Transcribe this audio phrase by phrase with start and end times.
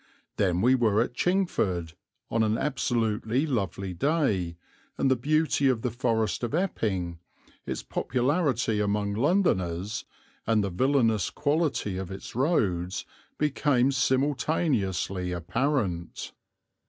[0.37, 1.93] Then we were at Chingford,
[2.31, 4.57] on an absolutely lovely day,
[4.97, 7.19] and the beauty of the Forest of Epping,
[7.67, 10.05] its popularity among Londoners,
[10.47, 13.05] and the villainous quality of its roads
[13.37, 16.31] became simultaneously apparent.